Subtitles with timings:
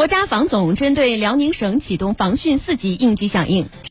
[0.00, 3.68] 国家防总针对辽宁省启动防汛四级应急响应。